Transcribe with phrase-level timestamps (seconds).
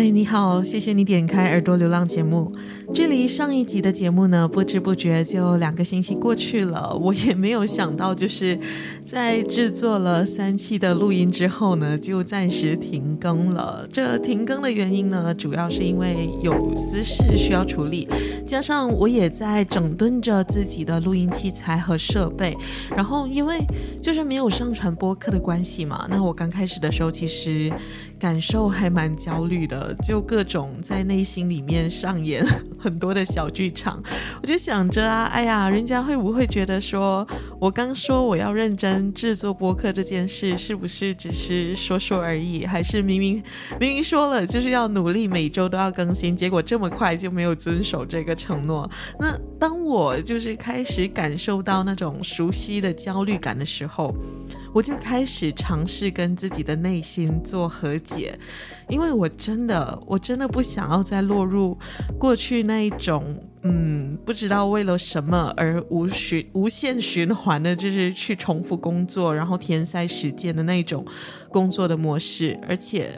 [0.00, 2.50] 嗨，你好，谢谢你点开耳朵流浪节目。
[2.92, 6.92] 距离上一集的节目呢，不知不觉就两个星期过去了。
[7.00, 8.58] 我也没有想到，就是
[9.06, 13.88] 在制作了三期的录音之后呢，就暂时停更了。
[13.92, 18.08] 这停更的原因呢，主要是因为有私事需要处理，
[18.44, 22.56] 加上我也在整顿着自己的录音器材和设备。
[22.90, 23.64] 然后因为
[24.02, 27.72] 就是没有上传播客的关系嘛，那我刚开始的时候其实
[28.18, 29.96] 感受还蛮焦虑的。
[30.02, 32.44] 就各种在内心里面上演
[32.80, 34.02] 很多的小剧场，
[34.42, 37.26] 我就想着啊，哎呀，人家会不会觉得说
[37.60, 42.64] 我刚说我要认真制作播客这件事，是不是只是说说而已？
[42.64, 43.42] 还是明明
[43.78, 48.90] 明明说了就是要努力每周都要更新，结果这么快就没有遵守这个承诺？
[49.18, 54.14] 那当我就是开始感受到那种熟悉的焦虑感的时候，
[54.72, 58.38] 我就开始尝试跟自己的内心做和解，
[58.90, 61.78] 因为我真的，我真的不想要再落入
[62.18, 63.24] 过去那一种，
[63.62, 71.04] 嗯，不知道为了什么而无循无限循环的，就是去重复工作，然后填塞时间的那种
[71.50, 72.58] 工作的模式。
[72.68, 73.12] 而且，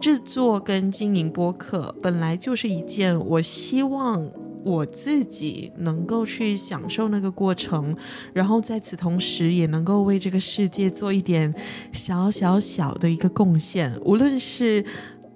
[0.00, 4.30] 制作跟经营播客本来就是一件我希望。
[4.66, 7.96] 我自己能够去享受那个过程，
[8.32, 11.54] 然后在此同时也能够为这个世界做一点
[11.92, 14.84] 小小小的一个贡献，无论是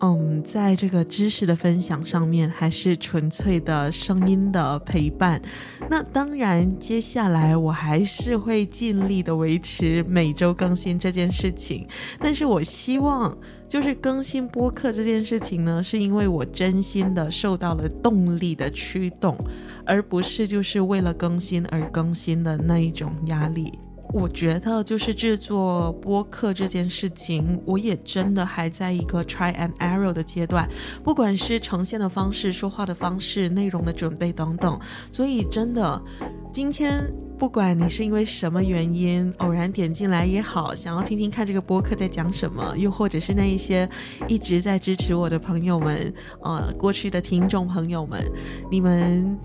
[0.00, 5.40] 嗯，在这个知识的分享上面，还是纯粹的声音的陪伴。
[5.88, 11.86] 那当然，接下来我还是会尽力的维持每周更新这件事情，
[12.18, 13.36] 但是我希望。
[13.70, 19.38] 就是更新播客这件事情呢，是因为我真心的受到了动力的驱动，
[19.86, 23.72] 而不是就是为了更新而更新的那一种压力。
[24.12, 30.68] 我觉得就是制作播客这件事情，我也真的还在一个 try and error 的阶段，
[31.02, 34.78] 不管是呈现的方式、说话的方式、内容的准备等等。
[35.10, 36.02] 所以真的，
[36.52, 37.12] 今天。
[37.40, 43.88] 不管你是因为什么原因偶然点进来也好，想要听听看这个播客在讲什么，又或者是那一些
[44.28, 48.30] 一直在支持我的朋友们，呃，过去的听众朋友们，
[48.70, 49.38] 你们。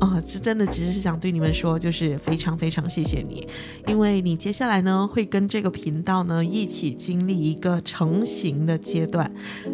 [0.00, 3.46] 啊，这真的只是想对你们说，就是非常非常谢谢你，
[3.86, 9.30] 因为你接下来呢会跟这个频道呢一起经历一个成型的阶段。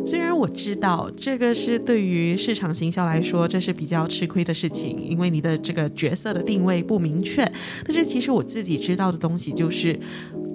[0.07, 7.45] 虽然我知道这个是对于市场行销来说，这是比较吃亏的事情，因为你的这个角色的定位不明确。
[7.85, 9.99] 但是其实我自己知道的东西就是。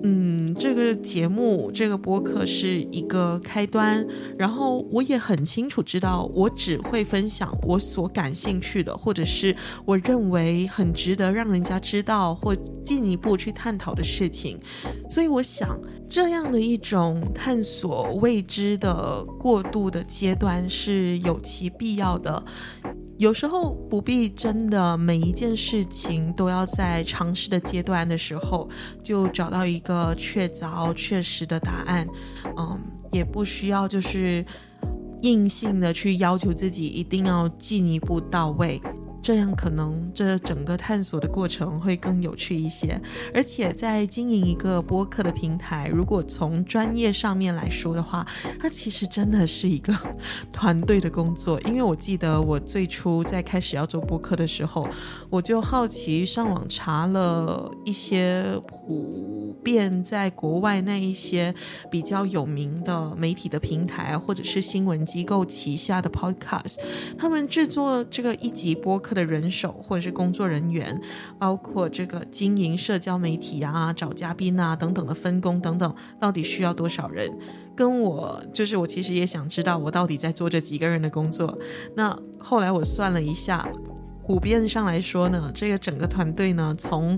[0.04, 4.06] 嗯，这个节目，这个播客是一个开端，
[4.38, 9.56] 然后我也很清楚知道，我只会分享我所感兴趣的，或者是
[9.86, 12.56] 我认为很值得让人家知道或
[12.86, 14.60] 进一步去探讨的事情，
[15.10, 22.46] 所以我想，这样的一种探索未知的过渡的阶段是有其必要的。
[23.18, 28.70] 有时候不必真的每一件事情都要在尝试的阶段的时候
[29.02, 32.08] 就找到一个确凿确实的答案，
[32.58, 32.80] 嗯，
[33.12, 34.46] 也不需要就是
[35.24, 38.80] 硬性的去要求自己一定要进一步到位。
[39.28, 42.98] 这样可能这整个探索的过程会更有趣一些，
[43.34, 48.26] 而且在经营一个播客的平台，如果从专业上面来说的话，
[48.58, 49.94] 它其实真的是一个
[50.54, 51.60] 团队的工作。
[51.64, 54.88] 因为我记得我最初在开始要做播客的时候，
[55.30, 61.54] 我就好奇上网查了一些普遍在国外那一些
[61.92, 66.78] 比较有名的媒体的平台，或者是新闻机构旗下的 podcast，
[67.18, 70.96] 他们制作这个一集播客的人手或者是工作人员，
[71.40, 77.28] 包括这个经营社交媒体啊、找嘉宾啊等等的分工等等，到底需要多少人？
[77.76, 81.58] 跟我就是我其实也想知道，我到底在做这几个人的工作。
[81.96, 83.68] 那后来我算了一下，
[84.28, 87.18] 普遍上来说呢，这个整个团队呢，从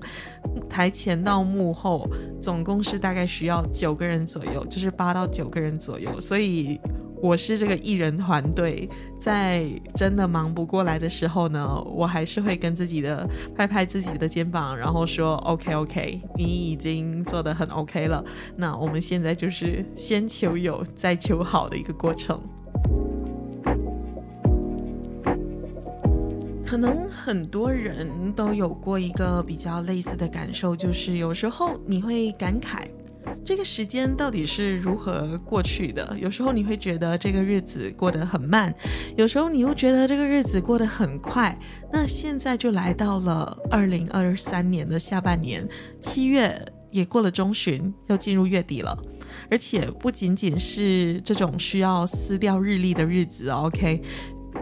[0.70, 2.10] 台前到幕后，
[2.42, 6.80] 总共是大概需要九个人左右，就是八到九个人左右，所以。
[7.22, 8.90] 我是这个艺人团队，
[9.20, 18.24] 在真的忙不过来的时候呢，我还是会跟自己的拍拍自己的肩膀，然后说 OK OK，你已经做得很 OK 了。
[18.56, 22.40] 那我们现在就是先求有，再求好的一个过程。
[26.66, 32.84] 可能很多人都有过一个比较类似的感受，就是有时候你会感慨。
[33.46, 36.16] 这个时间到底是如何过去的？
[36.20, 38.74] 有时候你会觉得这个日子过得很慢，
[39.18, 41.58] 有时候你又觉得这个日子过得很快。
[41.92, 45.68] 那现在就来到了二零二三年的下半年，
[46.00, 48.96] 七月也过了中旬，要进入月底了。
[49.50, 54.02] 而且不仅仅是这种需要撕掉日历的日子，OK？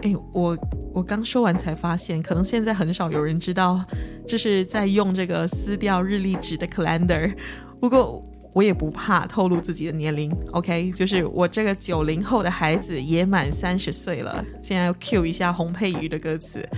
[0.02, 0.56] 哎，我
[0.94, 3.84] 我刚说完才发现，可能现在很少有人知道，
[4.26, 7.34] 这是在用这个撕掉日历纸的 calendar。
[7.78, 8.24] 不过。
[8.58, 14.44] 我也不怕透露自己的年龄，OK，就是我这个九零后的孩子也满三十岁了。
[14.60, 16.68] 现在要 cue 一下洪佩瑜的歌词，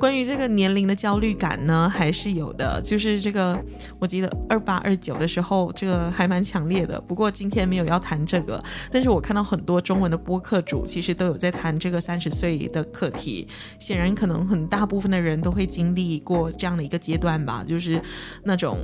[0.00, 2.82] 关于这个年龄的焦虑感呢，还是有的。
[2.82, 3.56] 就是这个，
[4.00, 7.00] 我记得二八二九的时候，这个还蛮强烈的。
[7.02, 8.60] 不过今天没有要谈这个，
[8.90, 13.46] 但是我看到很多中文的播客主其实都有在谈这个三十岁的课题。
[13.78, 18.02] 显然，可能很大部分的人都会经历过这样的一个阶段吧，就是
[18.42, 18.76] 那种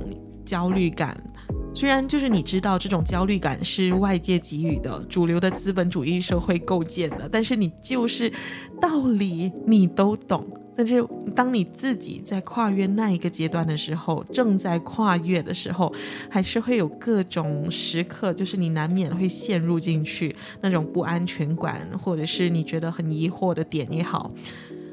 [0.45, 1.17] 焦虑感。
[1.73, 8.31] 虽然就是你知道这种焦虑感是外界给予的，主流的资本主义社会构建的，但是你就是
[8.79, 10.47] 道理你都懂，
[10.77, 11.05] 但是
[11.35, 15.93] 当你自己在跨越那一个阶段的时候，正在跨越的时候，
[16.29, 24.31] 还是会有各种时刻，就是你难免会陷入进去那种不安全感，或者是你觉得很疑惑的点也好。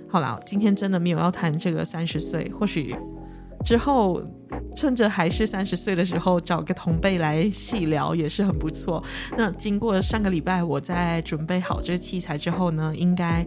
[0.09, 2.93] 好了，今天真的没有要谈这个三十岁，或许
[3.65, 4.21] 之后。
[4.75, 9.03] 趁着还是三十岁的时候，找个同辈来细聊也是很不错。
[9.37, 13.47] 那经过上个礼拜我在准备好这个器材之后呢，应该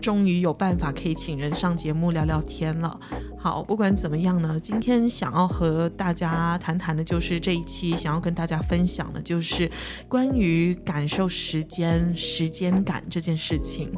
[0.00, 2.98] 终于有办法可以请人上节目聊聊天了。
[3.38, 9.70] 好，不管怎么样呢，今天想要和大家谈谈的，就是这一期想要跟大家分享的，就是
[10.08, 13.92] 关于感受时间、时间感这件事情。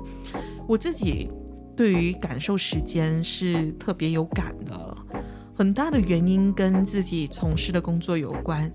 [0.66, 1.30] 我自己
[1.76, 4.96] 对于感受时间是特别有感的。
[5.54, 8.70] 很大的原因跟自己从事的工作有关，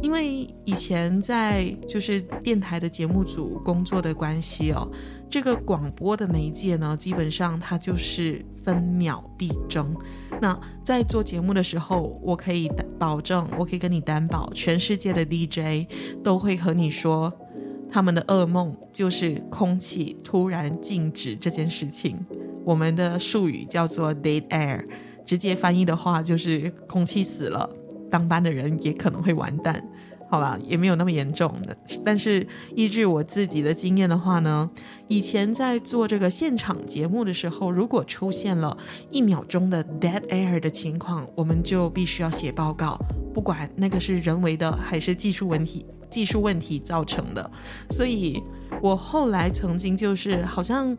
[0.00, 4.90] 因为以前在就是电台的节目组工作的关系哦，
[5.28, 9.94] 这个广播的媒介呢，基本上它就是分秒必争。
[10.40, 15.86] 那在做节目的时候，我可以保证，我可以跟你担保，全世界的 DJ
[16.24, 17.30] 都会和你说，
[17.90, 22.18] 他们的噩梦就是空气突然静止这件事情。
[22.64, 24.82] 我们的术语叫做 dead air。
[25.24, 27.68] 直接翻译的话就是空气死了，
[28.10, 29.82] 当班的人也可能会完蛋。
[30.28, 31.76] 好啦，也没有那么严重的。
[32.02, 34.70] 但是依据我自己的经验的话呢，
[35.06, 38.74] 以前在做这个现场节目的时候，如果出现了
[39.10, 42.98] 一秒钟的 dead air 的情况，我们就必须要写报告，
[43.34, 47.50] 不管那个是人为的还是技术问题，技术问题造成的。
[47.90, 48.42] 所以
[48.80, 50.96] 我后来曾经就是好像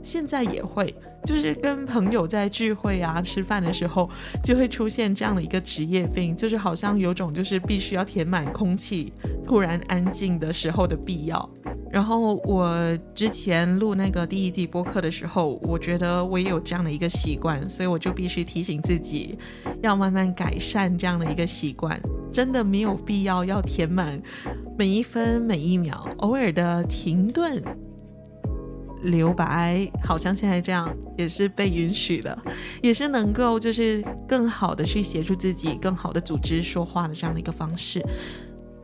[0.00, 0.94] 现在也会。
[1.26, 4.08] 就是跟朋友在聚会啊、吃饭的时候，
[4.44, 9.12] 就会出现这样的一个职业病，就是好像有种就是必须要填满空气，
[9.44, 11.50] 突然安静的时候的必要。
[11.90, 19.36] 然后我之前录那个第一季播客的时候，我觉得我也有这样的一个习惯，所以我就必须提醒自己，
[19.82, 22.00] 要慢慢改善这样的一个习惯。
[22.32, 24.20] 真的没有必要要填满
[24.76, 27.62] 每一分每一秒，偶尔的停顿。
[29.06, 32.36] 留白，好像现在这样也是被允许的，
[32.82, 38.04] 也是能够就是更好的去协助自己，更好的组织说话的这样的一个方式。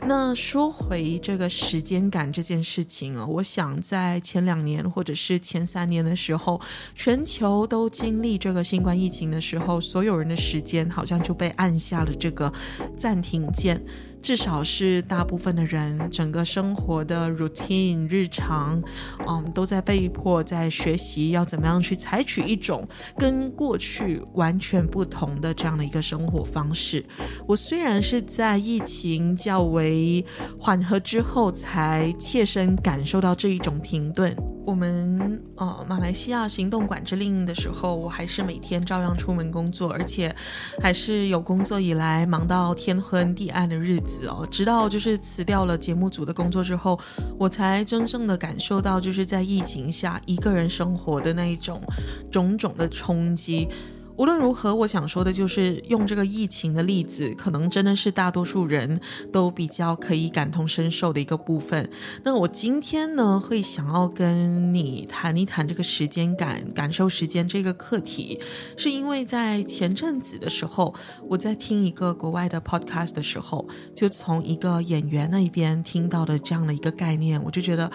[0.04, 6.60] 那说回这个时间感这件事情啊，我想在前两年或者是前三年的时候，
[6.96, 12.52] 全球都经历这个新冠疫情的时候，所有人的时间好像就被按下了这个
[12.96, 13.80] 暂停键。
[14.22, 18.80] 至少是大部分的人，整个生活的 routine 日常，
[19.26, 22.86] 嗯，都在被迫在学习要怎么样去采取一种
[23.18, 27.04] 跟过去完全不同的这样的一个生活方式。
[27.48, 30.24] 我虽然是在疫情较为
[30.58, 34.34] 缓和之后才切身感受到这一种停顿。
[34.64, 40.32] 我们呃，马来西亚行动管制令的时候，我还是每天照样出门工作，而且
[40.80, 44.46] 还是有工作以来忙到天昏地暗的日子哦。
[44.50, 46.98] 直到就是辞掉了节目组的工作之后，
[47.38, 51.80] 我才真正的感受到就是在疫情下一个人生活的那一种
[52.30, 53.68] 种种的冲击。
[54.16, 59.00] 无论如何，我想说的就是用这个疫情的例子，可能真的是大多数人
[59.32, 61.90] 都比较可以感同身受的一个部分。
[62.22, 68.38] 那我今天呢，会想要跟你谈一谈这个时间感、感受时间这个课题，
[68.76, 70.94] 是因为在前阵子的时候，
[71.28, 77.90] 我在听一个国外的 podcast 的时候，就从一个演员那边听到的这样的一个概念，我就觉得。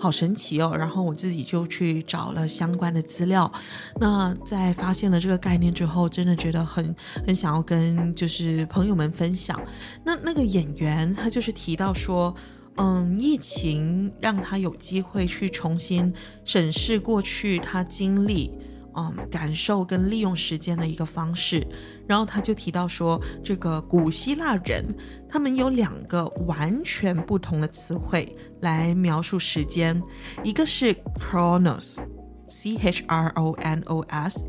[0.00, 0.74] 好神奇哦！
[0.74, 3.52] 然后我自己就去找了相关的资料。
[4.00, 6.94] 那在发现了这个概念之后，真的觉得很
[7.26, 9.60] 很想要跟就是朋友们分享。
[10.02, 12.34] 那那个演员他就是提到说，
[12.76, 16.12] 嗯，疫情让他有机会去重新
[16.44, 18.50] 审视过去他经历。
[18.96, 21.66] 嗯，感受跟利用时间的一个方式。
[22.06, 24.84] 然后他就提到说，这个古希腊人
[25.28, 30.02] 他们有两个完全不同的词汇来描述时间，
[30.42, 34.48] 一个是 chronos，c h r o n o s，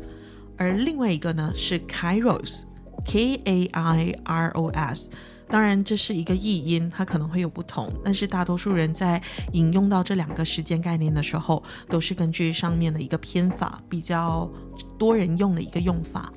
[0.56, 5.10] 而另外一个呢是 kairos，k a i r o s。
[5.52, 14.50] 当然，这是一个译音，它可能会有不同，但是大多数人在引用到这两个时间概念的时候，都是根据上面的一个偏法，比较
[14.98, 16.32] 多人用的一个用法。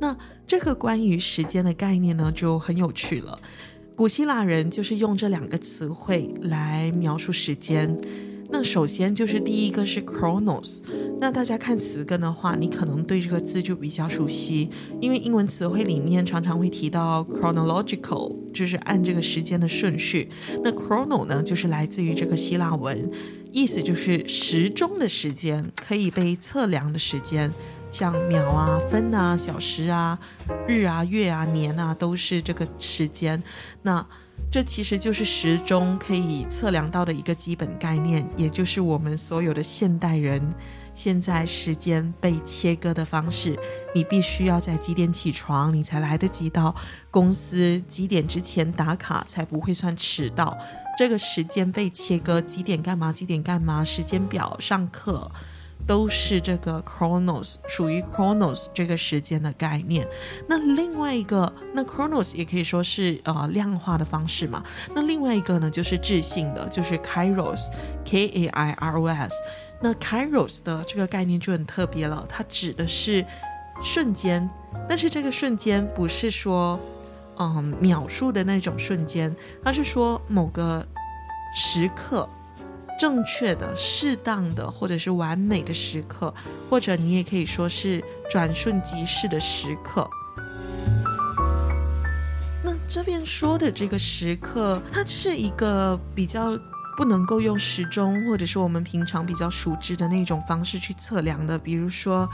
[0.00, 0.16] 那
[0.48, 3.38] 这个关于时间的概念呢，就很有趣了。
[3.94, 7.96] 古希腊人就是用这两个词汇来描述时间。
[8.50, 10.80] 那首先就是第一个是 chronos，
[11.20, 20.28] 那大家看词根的话，你可能对这个字就比较熟悉，因为英文词汇里面常常会提到 chronological，就是按这个时间的顺序。
[20.62, 23.10] 那 chrono 呢，就是来自于这个希腊文，
[23.52, 27.50] 意思就是时钟的时间，可以被测量的时间，
[27.90, 30.18] 像秒啊、分啊、小时啊、
[30.66, 33.42] 日啊、月啊、年啊，都是这个时间。
[33.82, 34.06] 那
[34.50, 40.40] 这其实就是时钟可以测量到的一个基本概念，也就是我们所有的现代人
[40.94, 43.58] 现在时间被切割的方式。
[43.94, 46.74] 你必须要在几点起床，你才来得及到
[47.10, 50.56] 公司几点之前打卡，才不会算迟到。
[50.96, 53.12] 这个时间被切割，几点干嘛？
[53.12, 53.84] 几点干嘛？
[53.84, 55.30] 时间表上课。
[55.86, 60.06] 都是这个 chronos 属于 chronos 这个时间的概念。
[60.48, 64.64] 那另外一个，那 chronos 也可以说是呃量化的方式嘛。
[64.94, 69.34] 那另外一个呢，就是质性的，就是 kairos，k a i r o s。
[69.80, 73.24] 那 kairos 的这个概念就很特别了，它指的是
[73.82, 74.48] 瞬间，
[74.88, 76.80] 但是这个瞬间不是说
[77.38, 80.84] 嗯秒数的那种瞬间，它是说某个
[81.54, 82.28] 时刻。
[82.98, 86.32] 正确的、适当的，或者是完美的时刻，
[86.70, 90.08] 或者你也可以说是转瞬即逝的时刻。
[92.62, 96.58] 那这边说的这个时刻，它是一个比较
[96.96, 102.28] 不能够用时钟，或者是我们平常比较熟知的那种方式去测量的，比如说。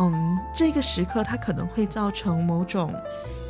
[0.00, 2.94] 嗯，这个时刻它可能会造成某种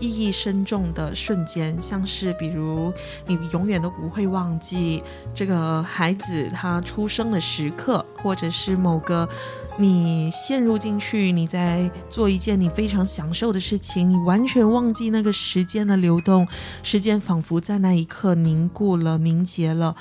[0.01, 2.93] 意义深重的瞬间，像是比如
[3.25, 5.01] 你永远都不会忘记
[5.33, 9.29] 这个孩子他出生的时刻，或者是某个
[9.77, 16.49] 你陷入进去，你在做一件你非常享受的事情，你完全忘记那个时间的流动，
[16.83, 19.95] 时间仿佛在那一刻凝固了、凝结了。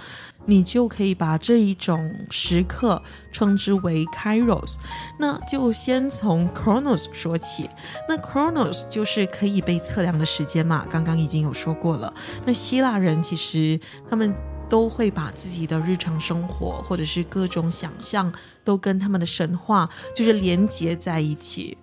[0.49, 3.01] 你就可以把这一种时刻
[3.31, 4.77] 称之为 Kairos。
[5.19, 7.69] 那就先从 Chronos 说起。
[8.07, 12.11] 那 Chronos 就是可以被测量的时间嘛，刚刚已经有说过了。
[12.45, 13.79] 那希腊人其实
[14.09, 14.33] 他们
[14.67, 21.77] 都会把自己的日常生活或者是各种想象都跟他们的神话就是连接在一起。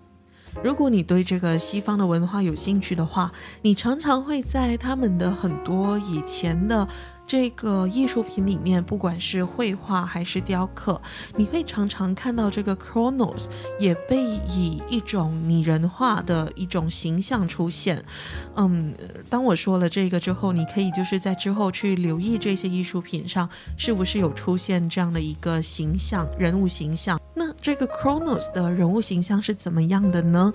[0.63, 3.31] 如果你对这个西方的文化有兴趣的话，
[3.63, 6.89] 你常常会在他们的很多以前的。
[7.27, 11.01] 这个艺术品里面，不管是绘画还是雕刻，
[11.35, 13.49] 你会常常看到这个 Chronos
[13.81, 18.05] 也被以一种拟人化的一种形象出现。
[18.55, 18.95] 嗯，
[19.29, 27.21] 当我说了这个之后，你可以就是在之后去留意这些艺术品上是不是有出现这样的一个形象，人物形象。
[27.35, 30.53] 那这个 Chronos 的人物形象是怎么样的呢？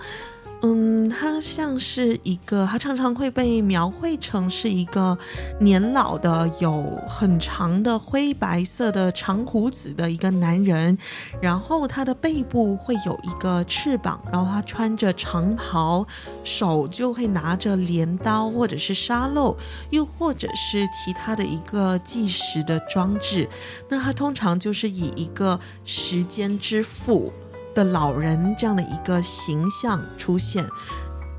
[0.63, 5.17] 嗯，他像是一个，他常常会被描绘成是一个
[5.59, 10.95] 年老的、有很长的灰白色的长胡子的一个男人，
[11.41, 16.05] 然后他的背部会有一个翅膀，然后他穿着长袍，
[16.43, 19.57] 手就会拿着镰刀或者是沙漏，
[19.89, 23.49] 又或者是其他的一个计时的装置。
[23.89, 27.33] 那他通常就是以一个时间之父
[27.73, 30.65] 的老人这样的一个形象出现。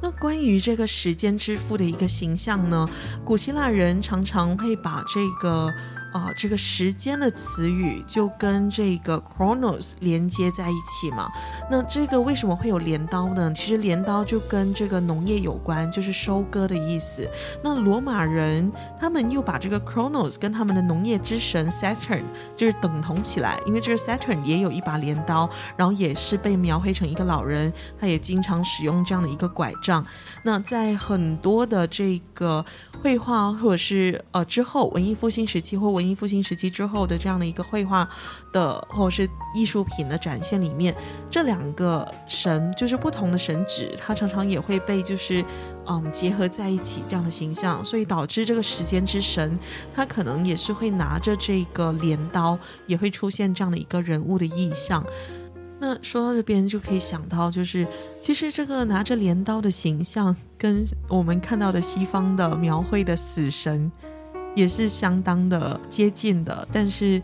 [0.01, 2.89] 那关于这个时间之父的一个形象呢，
[3.25, 5.73] 古希腊人常常会把这个
[6.13, 11.31] 啊、这个时间的词语就跟这个 chronos 连接在一起嘛。
[11.71, 13.53] 那这个为什么会有镰刀呢？
[13.55, 17.29] 其实镰刀就跟这个农业有关，就是收割的意思。
[17.65, 30.05] 那罗马人他们又把这个 chronos 跟他们的农业之神 Saturn 就是等同起来，因为这个 Saturn 也有一把镰刀，然后也是被描绘成一个老人，他也经常使用这样的一个拐杖。
[30.45, 32.65] 那在很多的这个
[33.03, 38.09] 绘画或者是呃之后文艺复兴时期或文文艺复兴时期之后的这样的一个绘画
[38.53, 40.93] 的或者是艺术品的展现里面，
[41.31, 45.45] 这两个神就是不同的神祇，它常常也会被就是
[45.87, 49.57] 嗯结合在一起这样的形象，所以导致这个时间之神，
[49.95, 55.07] 他可能也是会拿着这个镰刀，也会出现这样的一个人物的意象。
[55.79, 57.87] 那说到这边就可以想到，就是
[58.21, 63.91] 其实这个拿着镰刀的形象，跟我们看到的西方的描绘的死神，
[64.55, 66.67] 也是相当的接近的。
[66.73, 67.21] 但是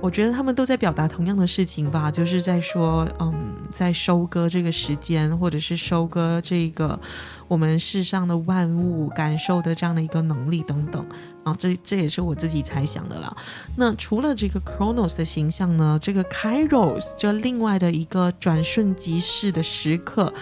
[0.00, 3.34] 我觉得他们都在表达同样的事情吧，就是在说，嗯，
[3.70, 6.98] 在收割这个时间，或者是收割这个
[7.48, 11.04] 我们世上的万物感受的这样的一个能力等等。
[11.44, 13.36] 啊，这这也是我自己猜想的啦。
[13.76, 20.32] 那除了这个 Chronos 的形象呢，这个 Kairos 就另外的一个转瞬即逝的时刻。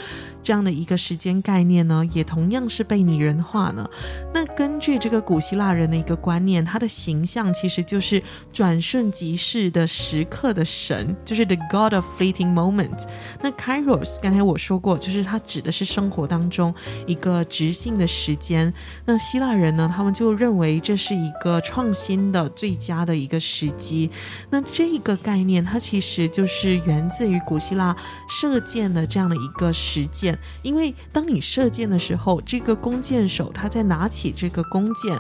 [0.44, 3.88] 这样的一个时间概念呢，也同样是被拟人化呢。
[4.34, 8.20] 那根据这个古希腊人的一个观念，他的形象其实就是
[8.52, 13.04] 转瞬即逝的时刻的神，就是 the god of fleeting moments。
[13.40, 16.74] 那 Kairos 刚才我说过，就是它指的是生活当中
[17.06, 18.72] 一个直性的时间。
[19.04, 24.10] 那希腊人呢，他们就认为这是一个创新的最佳的一个时机。
[24.50, 27.96] 那这个概念，它其实就是源自于古希腊
[28.28, 30.36] 射箭的这样的一个实践。
[30.62, 35.14] 因为当你射箭的时候，这个弓箭手他在拿起这个弓箭，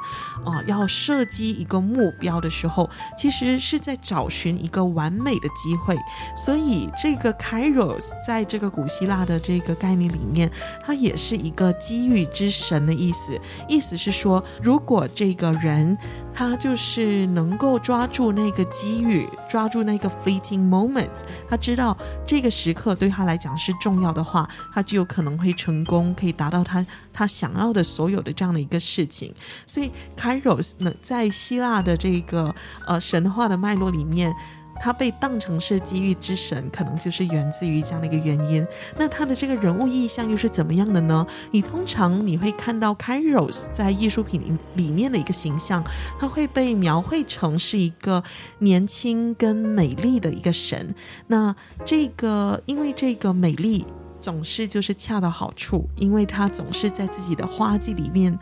[0.44, 5.96] 啊、要射击一个目标的时候，其实是在找寻一个完美的机会。
[6.34, 10.50] 所以这个 Kairos 在这个古希腊的这个概念里面，
[10.82, 13.38] 它也是一个机遇之神的意思。
[13.68, 15.94] 意思是说，如果这个人，
[16.34, 21.24] 他就是能够抓住那个机遇，抓住那个 fleeting moments。
[21.46, 21.94] 他知道
[22.26, 29.34] 这个时刻对他来讲是重要的话，他就有可能会成功，可以达到他他想要的所有的这样的一个事情。
[29.66, 32.54] 所以，Kairos 呢，在希腊的这个
[32.86, 34.32] 呃神话的脉络里面。
[34.80, 38.66] 他被当成是机遇之神，可能就是源自于这样的一个原因。
[38.96, 41.26] 那他的这个人物意象又是怎么样的呢？
[41.50, 45.84] 你通常你会看到 Kairos 在艺术品里面的一个形象，
[46.18, 48.22] 他会被描绘成是一个
[48.58, 50.94] 年轻跟美丽的一个神。
[51.28, 53.86] 那这个因为这个美丽
[54.20, 58.38] 总是就是恰到好处，因为他总是在自己的花季里面，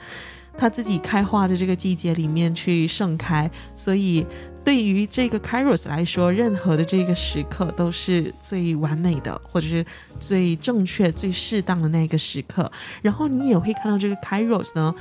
[0.60, 4.26] 它自己开花的这个季节里面去盛开，所以。
[4.62, 9.82] 对于这个 Kairos 来说，任何的这个时刻都是最完美的，或者是
[10.18, 12.70] 最正确、最适当的那个时刻。
[13.00, 14.94] 然后你也会看到这个 Kairos 呢，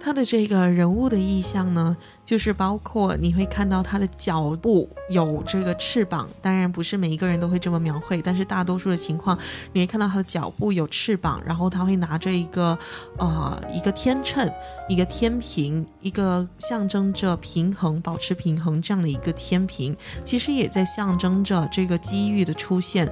[0.00, 1.94] 它的这个人物的意象呢。
[2.24, 9.38] 就是包括你会看到他的脚部有这个翅膀，当然不是每一个人都会这么描绘，但是大多数的情况
[9.72, 12.78] 你会看到他的脚部有翅膀，然后他会拿着一个
[13.18, 14.50] 呃一个天秤，
[14.88, 23.06] 一个天平，一个象征着平衡、保持平衡这样的一个天平，其实也在象征着这个机遇的出现。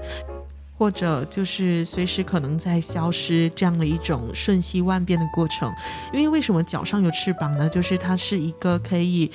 [0.83, 5.73] 或者就是随时可能在消失这样的一种瞬息万变的过程，
[6.13, 7.69] 因为为什么脚上有翅膀呢？
[7.69, 9.31] 就是它是一个可以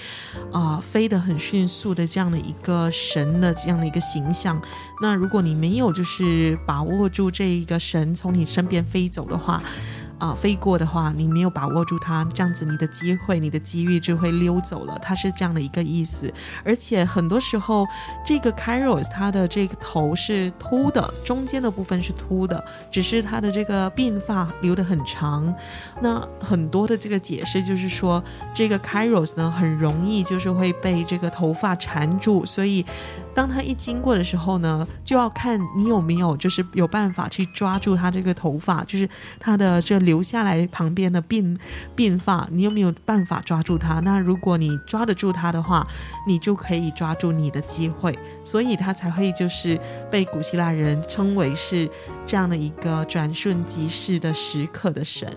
[0.52, 4.62] 啊、飞得很迅速的这样的一个神的这样的一个形象。
[5.02, 9.64] 那如果你没有就是把握住这一个神从你身边飞走的话，
[10.20, 14.98] 啊，飞过的话，你没有把握住它，这样子你的机会、你的机遇就会溜走了。
[15.02, 17.86] 它是这样的一个意思，而且很多时候，
[18.26, 25.54] 这个 Kairos 它的这个头是秃的，中间的部分是秃的，只是它的这个鬓发留得很长。
[26.02, 28.24] 那很多的这个解释就是说，
[28.56, 32.86] 这个 Kairos 呢很容易就是会被这个头发缠住，所以。
[33.38, 39.08] 当他一经过的时候呢，就要看你有没有就是有办法去抓住他这个头发，就是
[39.40, 41.56] 他的这留下来旁边的鬓
[41.96, 44.00] 鬓发，你有没有办法抓住他？
[44.00, 45.86] 那如果你抓得住他的话，
[46.26, 51.88] 你就可以抓住你的机会，所以他才会就是被古希腊人称为是
[52.26, 55.32] 这样的一个转瞬即逝的时刻的神。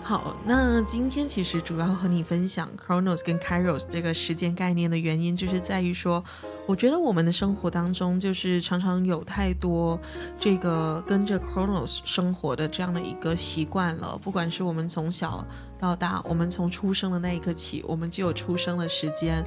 [0.00, 6.24] 好，那今天其实主要和你分享 Chronos 跟 Kairos 这个时间概念的原因，就是在于说，
[6.66, 10.00] 我觉得我们的生活当中，就是常常有太多
[10.38, 15.44] 这个跟着 Chronos 生活的这样的一个习惯了，不管是我们从小。
[15.78, 19.44] 到大，我们从出生的那一刻起，我们就有出生的时间，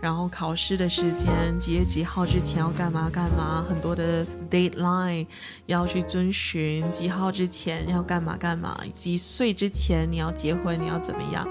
[0.00, 5.26] 然后考试的时间，几月几号之前要干嘛干嘛，很多的 deadline
[5.66, 11.46] 要去遵循，几号之前要干嘛干嘛，几岁之前你要结婚，你要怎么样，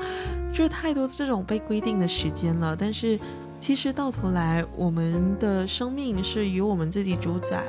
[0.51, 2.75] 就是太多这种被规定的时间了。
[2.75, 3.19] 但是
[3.59, 7.63] 其实到头来，我们的生命是由我们自己主宰。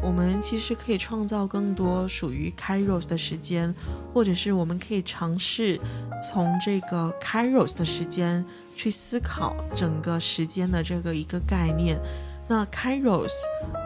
[0.00, 3.74] 我们其实可以创造更多属于 Kairos 的时间，
[4.14, 5.78] 或者是我们可以尝试
[6.22, 8.44] 从这个 Kairos 的时间
[8.76, 12.00] 去思考整个时间的这个一个概念。
[12.46, 13.34] 那 Kairos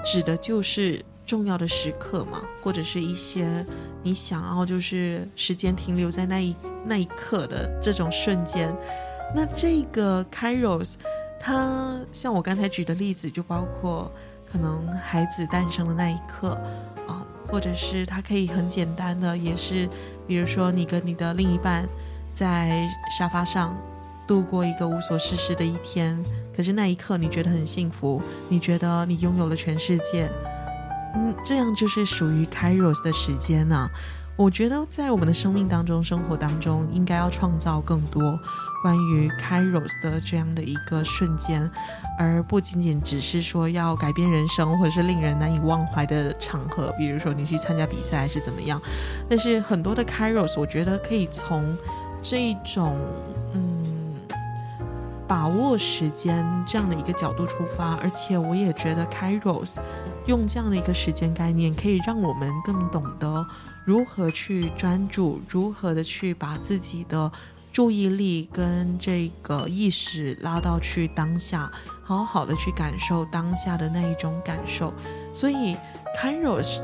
[0.04, 3.66] 指的就是重要的时刻嘛，或者是一些
[4.02, 8.72] 你想要就是时间停留在那一那一刻的这种瞬间。
[9.34, 10.92] 那这个 Kairos，
[11.40, 14.12] 它像我刚才举的例子，就包括。
[14.52, 16.50] 可能孩子诞生的那一刻，
[17.08, 19.88] 啊，或者是他可以很简单的，也是，
[20.26, 21.88] 比如说你跟你的另一半
[22.34, 22.86] 在
[23.18, 23.74] 沙发上
[24.26, 26.22] 度过一个无所事事的一天，
[26.54, 30.30] 可是那一刻你觉得很幸福，你觉得你拥有了全世界，
[31.14, 33.88] 嗯，这样就是属于 Kairos 的时间呢。
[34.36, 38.38] 我觉得在我们的生命当中、生活当中，应该要创造更多
[38.82, 41.70] 关于 Kairos 的这样的一个瞬间，
[42.18, 48.82] 而不仅仅只是说要改变人生或者是令人难以忘怀的场合，比如说你去参加比赛还是怎么样。
[49.28, 51.76] 但是很多的 Kairos，我觉得可以从
[52.20, 52.98] 这一种
[53.54, 54.18] 嗯
[55.28, 59.78] 把握时间这样的一个角度出发，而且我也觉得 Kairos
[60.26, 63.46] 用这样的一个时间概念，可以让我们更懂得。
[63.84, 65.40] 如何去专注？
[65.48, 67.30] 如何的去把自己的
[67.72, 74.92] 注意力跟这个意识拉到去当下，好好的去感受当下的那一种感受。
[75.32, 75.74] 所以
[76.20, 76.82] ，KAROS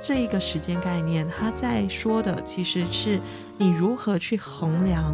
[0.00, 3.18] 这个时间概念，它在说的其实是
[3.58, 5.12] 你如何去衡量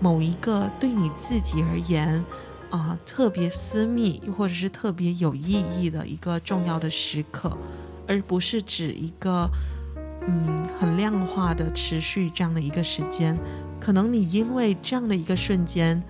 [0.00, 2.24] 某一个对你自己而言
[2.70, 7.56] 啊、特别私密或者是特别有意义的一个重要的时刻，
[8.08, 9.48] 而不是指一个。
[10.26, 13.38] 嗯，很量化的持续这样的一个时间，
[13.80, 16.02] 可能你因为这样的一个瞬间，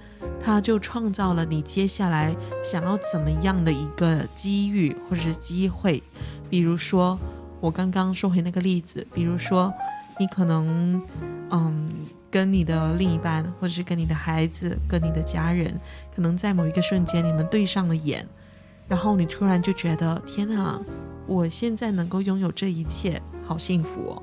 [0.42, 6.02] 它就创造了你接下来想要怎么样的一个机遇或者是机会。
[6.50, 7.18] 比如说，
[7.60, 9.72] 我刚刚说回那个例子，比如说
[10.18, 11.00] 你可能
[11.50, 11.88] 嗯
[12.30, 15.80] 跟你的另一半，或者是跟你的孩子、跟你的家人，
[16.14, 18.26] 可能在某一个瞬间你们对上了眼，
[18.86, 20.78] 然后你突然就觉得天哪，
[21.26, 23.20] 我现在能够拥有这一切。
[23.44, 24.22] 好幸福哦！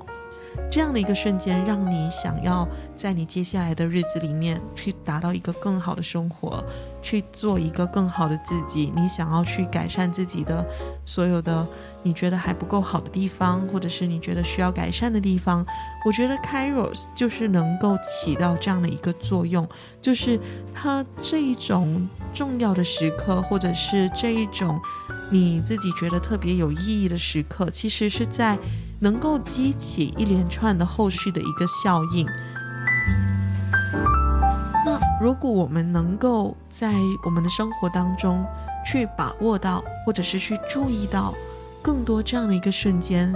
[0.70, 6.64] 这样的一个瞬间，让你想要在你接下来的日子里面去达到一个更好的生活，
[7.02, 8.92] 去做一个更好的自己。
[8.94, 10.66] 你想要去改善自己的
[11.04, 11.66] 所有的
[12.02, 15.64] 你觉得还不够好的地方，或者是你觉得需要改善的地方。
[16.04, 19.68] 我觉得 Kairos 就是能够起到这样的一个作用，
[20.00, 20.38] 就是
[20.74, 24.80] 它这一种重要的时刻，或者是这一种
[25.30, 28.58] 你自己觉得特别有意义的时刻，其实是在。
[29.02, 32.28] 能够激起一连串的后续的一个效应。
[35.20, 38.42] 如果我们能够在我们的生活当中
[38.86, 41.34] 去把握到，或者是去注意到
[41.82, 43.30] 更多这样的一个瞬间，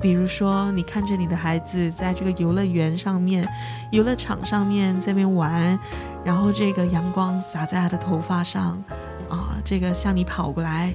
[0.00, 3.46] 比如说你看着你的孩子在这个游乐园上面、
[3.92, 5.78] 游乐场上面在那边玩，
[6.24, 8.82] 然后这个阳光洒在他的头发上，
[9.28, 10.94] 啊，这个向你跑过来，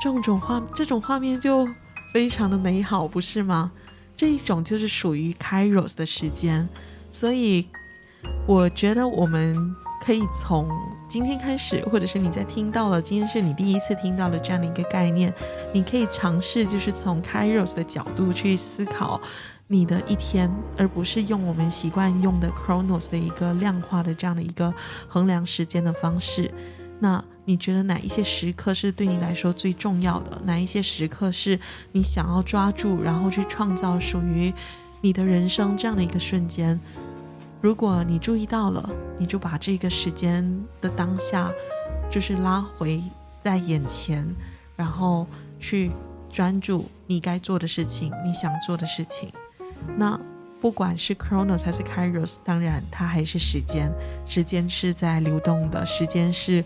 [0.00, 1.68] 这种画这种画面就。
[2.12, 3.70] 非常的美好，不是吗？
[4.16, 6.68] 这一种就是属于 Kairos 的时间，
[7.12, 7.68] 所以
[8.46, 10.68] 我觉得我们可以从
[11.08, 15.32] 今天开始，或者是你在听到了，今天是你第一次听到了这样的一个概念，
[15.72, 19.20] 你可以尝试就是从 Kairos 的角度去思考
[19.68, 24.72] 你的一天，而不是用我们习惯用的 Chronos 的一个量化的这样的一个
[25.06, 26.50] 衡量时间的方式。
[26.98, 30.40] 那你觉得哪一些时刻是对你来说最重要的？
[30.44, 31.58] 哪一些时刻是
[31.92, 34.52] 你想要抓住，然后去创造属于
[35.00, 36.78] 你的人生这样的一个瞬间？
[37.60, 40.44] 如果你注意到了，你就把这个时间
[40.80, 41.52] 的当下，
[42.10, 43.02] 就是拉回
[43.42, 44.26] 在眼前，
[44.76, 45.26] 然后
[45.58, 45.92] 去
[46.30, 49.30] 专注你该做的事情，你想做的事情。
[49.96, 50.18] 那
[50.60, 53.92] 不管是 Chronos 还是 Kairos，当然它还是时间，
[54.26, 56.64] 时间是在流动的，时间是。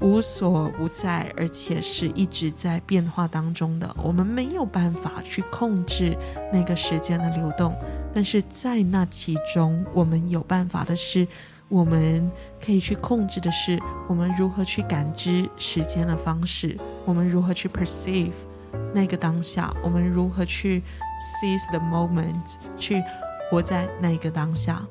[0.00, 3.88] 无所不在，而且是一直在变化当中的。
[4.02, 6.18] 我们没有办法去控制
[6.52, 7.72] 那个时间的流动，
[8.14, 11.26] 但是在那其中，我们有办法的是，
[11.68, 12.30] 我们
[12.64, 18.32] 可以去控制的是，我们如何去感知时间的方式，我们如何去 perceive
[18.94, 20.82] 那个当下，我们如何去
[21.18, 23.02] seize the moment，去
[23.50, 24.86] 活在那个当下。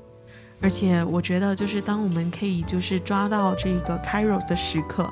[0.62, 5.12] 而且我觉得，就是当我们可以就是抓到这个 Kairos 的时刻，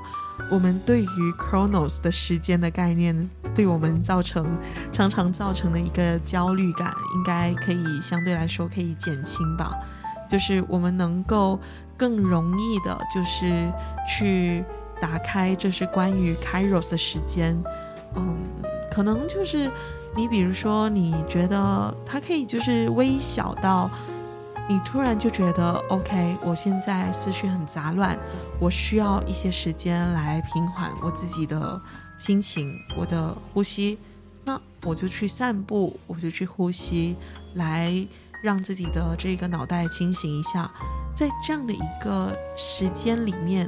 [0.50, 4.46] 我们对于 Chronos 的时间的概念，对我们造成
[4.92, 9.72] 常常造成的一个焦虑感，应该可以相对来说可以减轻吧。
[10.30, 11.60] 就是我们能够
[11.98, 13.72] 更容易的，就是
[14.08, 14.64] 去
[15.02, 17.62] 打开，这是关于 Kairos 的时间。
[18.16, 18.38] 嗯，
[18.90, 19.70] 可能就是
[20.16, 23.90] 你比如说，你觉得它可以就是微小到。
[24.70, 28.18] 你突然就觉得，OK，我现在思绪很杂乱，
[28.58, 31.82] 我需要一些时间来平缓我自己的
[32.21, 33.97] 心情，我的呼吸，
[34.45, 37.15] 那我就去散步，我就去呼吸，
[37.55, 37.91] 来
[38.43, 40.71] 让自己的这个脑袋清醒一下。
[41.15, 43.67] 在这样的一个时间里面，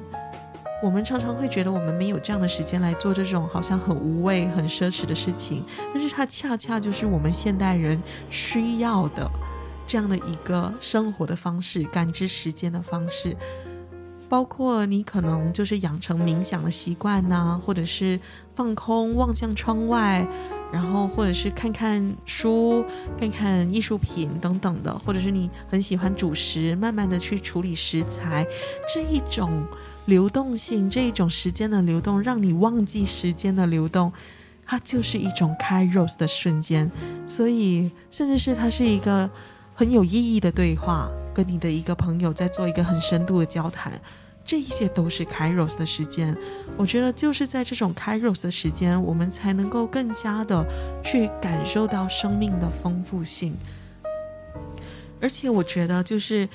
[0.84, 9.28] 我们常常会觉得我们没有这样的时间来做这种好像很无谓、很奢侈的事情，但是它恰恰就是我们现代人需要的。
[9.88, 13.36] 这样的一个生活的方式，感知时间的方式，
[14.30, 18.20] 包括你可能就是养成冥想的习惯呐、或者是
[18.56, 20.28] 放空望向窗外，
[20.72, 22.84] 然后或者是看看书、
[23.20, 28.46] 看看艺术品等等的，或者是你很喜欢煮食，慢慢的去处理食材，
[28.94, 29.66] 这一种
[30.06, 34.12] 流动性，这一种时间的流动，让你忘记时间的流动，
[34.66, 36.92] 它就是一种 Kairos 的瞬间，
[37.28, 39.30] 所以甚至是它是一个。
[39.76, 43.94] 很有意义的对话，跟你的一个朋友在做一个很深度的交谈，
[44.46, 46.38] 这一些都是 Kairos 的时间。
[46.78, 50.66] 我觉得就是在这种 Kairos 的时间，我们才能够更加的
[51.04, 53.58] 去感受到生命的丰富性。
[55.22, 56.48] 而且我觉得就是，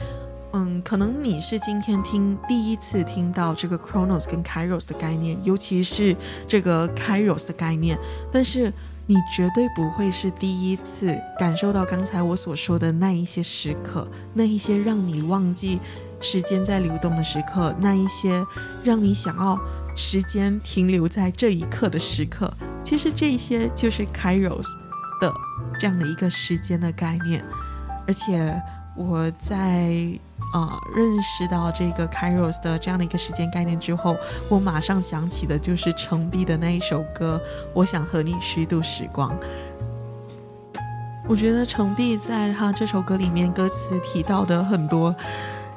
[0.52, 7.98] 嗯，可能你是今天听第一次听到这个 Chronos 跟 Kairos 的概念，尤其是这个 Kairos 的概念，
[8.32, 8.72] 但是。
[9.11, 15.80] 你绝对不会是第一次感受到刚才我所说的那一些时刻，那一些让你忘记
[16.20, 18.44] 时间在流动的时刻，那一些
[18.84, 19.58] 让你想要
[19.96, 22.52] 时间停留在这一刻的时刻。
[22.84, 24.68] 其实这些就是 Kairos
[25.22, 25.32] 的
[25.80, 27.42] 这样的一个时间的概念，
[28.06, 28.62] 而且
[28.94, 30.20] 我在。
[30.52, 34.16] 啊、认识到这个 Kairos 的这样的一个时间概念之后，
[34.48, 37.40] 我马上想起的就是程璧的那一首歌
[37.74, 39.30] 《我想和你虚度时光》。
[41.26, 45.14] 我觉得程璧在他这首歌里面歌词提到的很多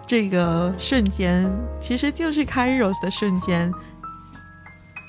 [0.07, 3.73] 这个瞬间，其实就是 Kairos 的瞬间。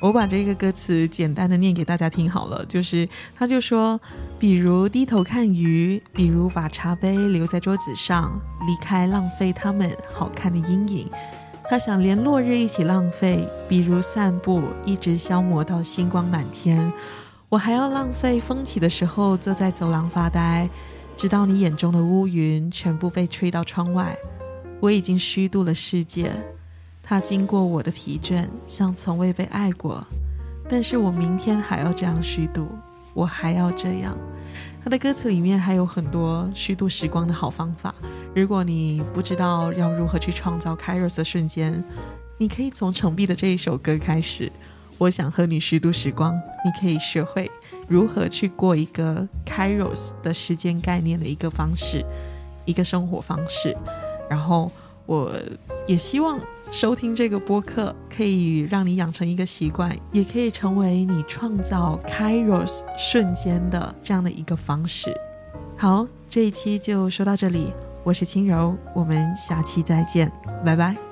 [0.02, 4.00] 我把这个歌词简单的念给大家听好了，就是他就说，
[4.36, 8.36] 比如低头看鱼，比如把茶杯留在桌子上，
[8.66, 11.08] 离开浪费它们好看的阴影。
[11.70, 16.92] 他想连落日一起浪费，比如散步，一直消磨到星光满天。
[17.48, 20.68] 我还要浪费风起的时候坐在走廊发呆，
[21.16, 24.18] 直到你眼中的乌云全部被吹到窗外。
[24.80, 26.32] 我已经虚度了世界。
[27.02, 30.02] 他经过我的疲倦，像从未被爱过，
[30.68, 32.68] 但是我明天还要这样虚度，
[33.12, 34.16] 我还要这样。
[34.82, 37.94] 他的歌词里面还有很多虚度时光的好方法。
[38.34, 41.84] 如果你不知道要如何去创造 Kairos 的瞬间，
[42.38, 44.50] 你可以从程璧的这一首歌开始。
[44.98, 46.34] 我想和你虚度时光，
[46.64, 47.50] 你可以学会
[47.88, 52.04] 如何去过一个 Kairos 的时间概念的一个方式，
[52.64, 53.76] 一个生活方式。
[54.30, 54.70] 然后
[55.06, 55.32] 我
[55.88, 56.38] 也希望。
[56.72, 65.14] 收听这个播客可以让你养成一个习惯，也可以成为你创造 Kairos 瞬间的这样的一个方式。
[65.76, 70.32] 好，这一期就说到这里，我是轻柔，我们下期再见，
[70.64, 71.11] 拜拜。